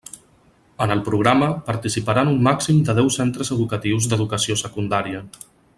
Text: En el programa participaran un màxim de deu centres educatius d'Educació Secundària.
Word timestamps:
En 0.85 0.93
el 0.93 1.03
programa 1.09 1.49
participaran 1.67 2.31
un 2.33 2.41
màxim 2.49 2.81
de 2.89 2.97
deu 3.01 3.13
centres 3.19 3.55
educatius 3.57 4.09
d'Educació 4.15 4.59
Secundària. 4.67 5.25